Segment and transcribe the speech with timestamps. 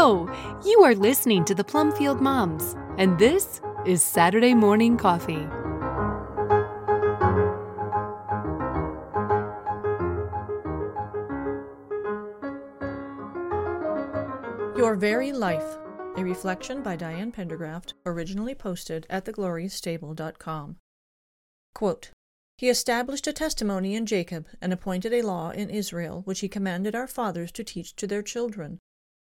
[0.00, 0.32] Hello!
[0.64, 5.44] You are listening to the Plumfield Moms, and this is Saturday Morning Coffee.
[14.78, 15.78] Your Very Life,
[16.16, 20.76] a reflection by Diane Pendergraft, originally posted at theglorioustable.com.
[21.74, 22.10] Quote,
[22.56, 26.94] He established a testimony in Jacob and appointed a law in Israel, which he commanded
[26.94, 28.78] our fathers to teach to their children,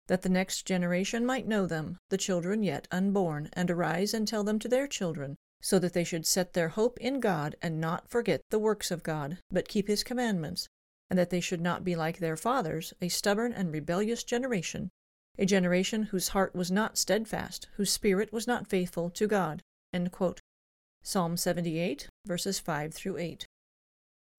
[0.09, 4.45] that the next generation might know them, the children yet unborn, and arise and tell
[4.45, 8.09] them to their children, so that they should set their hope in God and not
[8.09, 10.69] forget the works of God, but keep his commandments,
[11.11, 14.91] and that they should not be like their fathers, a stubborn and rebellious generation,
[15.39, 19.63] a generation whose heart was not steadfast, whose spirit was not faithful to God.
[21.03, 23.47] Psalm 78, verses 5 through 8.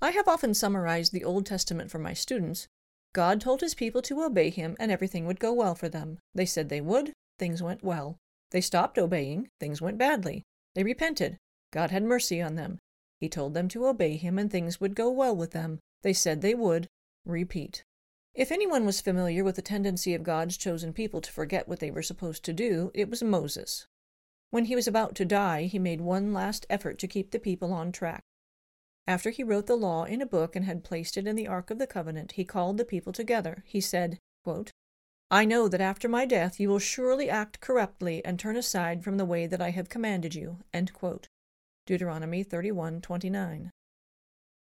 [0.02, 2.68] I have often summarized the Old Testament for my students
[3.18, 6.20] God told his people to obey him and everything would go well for them.
[6.36, 8.20] They said they would, things went well.
[8.52, 10.44] They stopped obeying, things went badly.
[10.76, 11.36] They repented.
[11.74, 12.78] God had mercy on them.
[13.20, 15.80] He told them to obey him and things would go well with them.
[16.04, 16.86] They said they would.
[17.26, 17.84] Repeat.
[18.36, 21.90] If anyone was familiar with the tendency of God's chosen people to forget what they
[21.90, 23.88] were supposed to do, it was Moses.
[24.52, 27.74] When he was about to die, he made one last effort to keep the people
[27.74, 28.22] on track.
[29.08, 31.72] After he wrote the law in a book and had placed it in the Ark
[31.72, 33.64] of the Covenant, he called the people together.
[33.66, 34.72] He said, quote,
[35.32, 39.18] I know that after my death you will surely act corruptly and turn aside from
[39.18, 40.60] the way that I have commanded you.
[41.86, 43.70] Deuteronomy 31:29.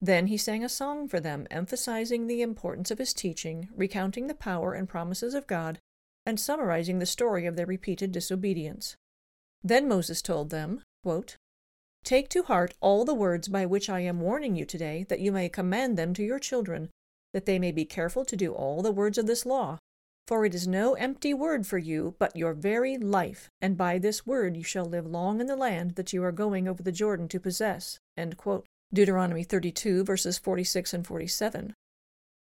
[0.02, 4.36] Then he sang a song for them, emphasizing the importance of his teaching, recounting the
[4.36, 5.80] power and promises of God,
[6.26, 8.98] and summarizing the story of their repeated disobedience.
[9.64, 11.38] Then Moses told them, quote,
[12.06, 15.32] Take to heart all the words by which I am warning you today, that you
[15.32, 16.92] may command them to your children,
[17.34, 19.80] that they may be careful to do all the words of this law.
[20.28, 24.24] For it is no empty word for you, but your very life, and by this
[24.24, 27.28] word you shall live long in the land that you are going over the Jordan
[27.30, 27.98] to possess.
[28.94, 31.74] Deuteronomy 32, verses 46 and 47.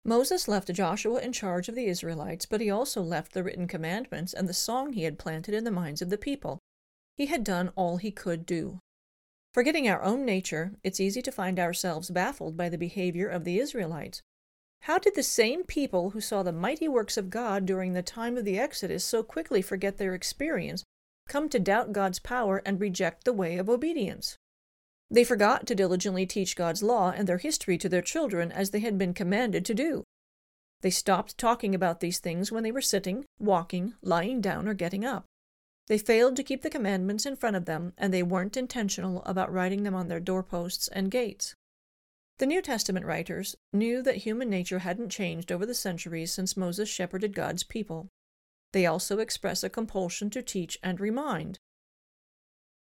[0.03, 4.33] Moses left Joshua in charge of the Israelites, but he also left the written commandments
[4.33, 6.57] and the song he had planted in the minds of the people.
[7.15, 8.79] He had done all he could do.
[9.53, 13.59] Forgetting our own nature, it's easy to find ourselves baffled by the behavior of the
[13.59, 14.21] Israelites.
[14.81, 18.37] How did the same people who saw the mighty works of God during the time
[18.37, 20.83] of the Exodus so quickly forget their experience,
[21.27, 24.37] come to doubt God's power, and reject the way of obedience?
[25.11, 28.79] They forgot to diligently teach God's law and their history to their children as they
[28.79, 30.05] had been commanded to do.
[30.79, 35.05] They stopped talking about these things when they were sitting, walking, lying down, or getting
[35.05, 35.25] up.
[35.91, 39.51] They failed to keep the commandments in front of them, and they weren't intentional about
[39.51, 41.53] writing them on their doorposts and gates.
[42.37, 46.87] The New Testament writers knew that human nature hadn't changed over the centuries since Moses
[46.87, 48.07] shepherded God's people.
[48.71, 51.59] They also express a compulsion to teach and remind.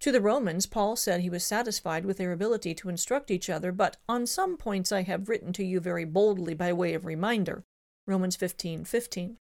[0.00, 3.72] To the Romans, Paul said he was satisfied with their ability to instruct each other,
[3.72, 7.64] but on some points I have written to you very boldly by way of reminder.
[8.06, 9.38] Romans 15:15.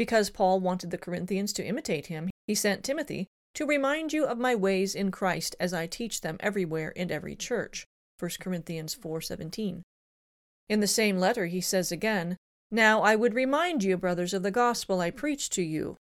[0.00, 0.06] 15.
[0.06, 4.38] Because Paul wanted the Corinthians to imitate him, he sent Timothy to remind you of
[4.38, 7.84] my ways in Christ as I teach them everywhere in every church.
[8.18, 9.82] 1 Corinthians 4:17.
[10.70, 12.38] In the same letter he says again,
[12.70, 15.98] "Now I would remind you, brothers, of the gospel I preached to you."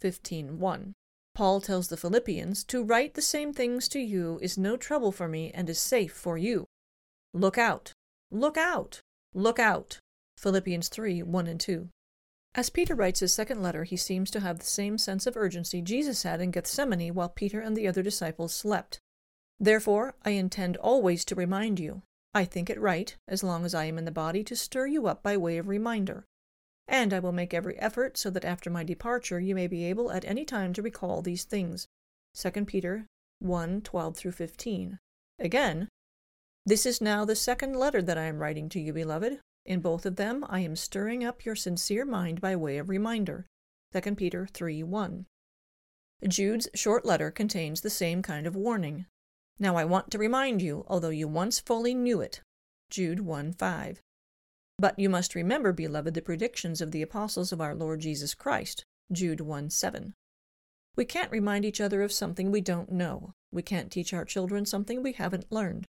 [0.00, 0.92] 15:1.
[1.34, 5.28] Paul tells the Philippians, "To write the same things to you is no trouble for
[5.28, 6.66] me and is safe for you."
[7.32, 7.94] Look out.
[8.30, 9.00] Look out.
[9.32, 9.98] Look out.
[10.36, 11.88] Philippians 3:1 and 2.
[12.54, 15.80] As Peter writes his second letter, he seems to have the same sense of urgency
[15.80, 18.98] Jesus had in Gethsemane while Peter and the other disciples slept.
[19.60, 22.02] Therefore, I intend always to remind you.
[22.34, 25.06] I think it right, as long as I am in the body, to stir you
[25.06, 26.24] up by way of reminder.
[26.88, 30.10] And I will make every effort so that after my departure you may be able
[30.10, 31.86] at any time to recall these things.
[32.34, 33.06] 2 Peter
[33.38, 34.98] 1 12 through 15.
[35.38, 35.88] Again,
[36.66, 39.40] this is now the second letter that I am writing to you, beloved.
[39.64, 43.46] In both of them, I am stirring up your sincere mind by way of reminder.
[43.92, 45.26] 2 Peter 3 1.
[46.28, 49.06] Jude's short letter contains the same kind of warning.
[49.58, 52.40] Now I want to remind you, although you once fully knew it.
[52.90, 54.00] Jude 1 5.
[54.78, 58.84] But you must remember, beloved, the predictions of the apostles of our Lord Jesus Christ.
[59.12, 60.14] Jude 1 7.
[60.96, 63.32] We can't remind each other of something we don't know.
[63.52, 65.86] We can't teach our children something we haven't learned.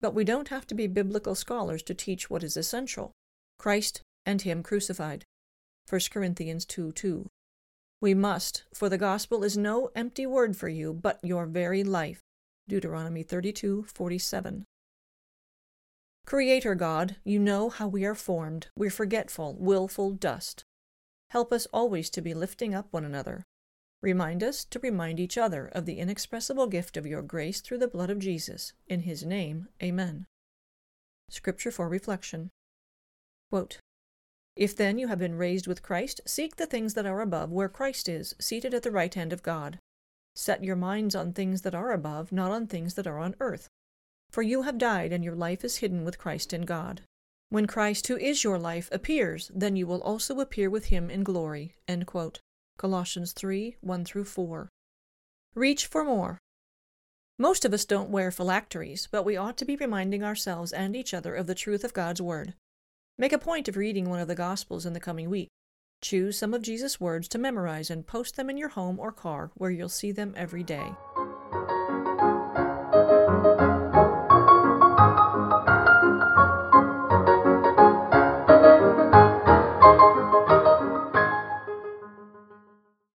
[0.00, 3.12] But we don't have to be biblical scholars to teach what is essential
[3.58, 5.24] Christ and Him crucified.
[5.88, 7.26] 1 Corinthians 2 2.
[8.00, 12.20] We must, for the gospel is no empty word for you, but your very life.
[12.68, 14.64] Deuteronomy 32 47.
[16.26, 18.66] Creator God, you know how we are formed.
[18.76, 20.64] We're forgetful, willful dust.
[21.30, 23.44] Help us always to be lifting up one another.
[24.06, 27.88] Remind us to remind each other of the inexpressible gift of your grace through the
[27.88, 28.72] blood of Jesus.
[28.86, 30.26] In his name, Amen.
[31.28, 32.50] Scripture for reflection.
[33.50, 33.80] Quote,
[34.54, 37.68] if then you have been raised with Christ, seek the things that are above, where
[37.68, 39.80] Christ is, seated at the right hand of God.
[40.36, 43.66] Set your minds on things that are above, not on things that are on earth.
[44.30, 47.00] For you have died, and your life is hidden with Christ in God.
[47.48, 51.24] When Christ, who is your life, appears, then you will also appear with him in
[51.24, 51.74] glory.
[52.78, 54.68] Colossians 3 1 through 4.
[55.54, 56.38] Reach for more.
[57.38, 61.14] Most of us don't wear phylacteries, but we ought to be reminding ourselves and each
[61.14, 62.54] other of the truth of God's Word.
[63.18, 65.48] Make a point of reading one of the Gospels in the coming week.
[66.02, 69.50] Choose some of Jesus' words to memorize and post them in your home or car
[69.54, 70.92] where you'll see them every day.